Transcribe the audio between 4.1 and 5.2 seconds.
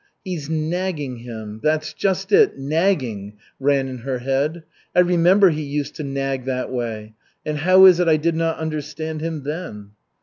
head. "I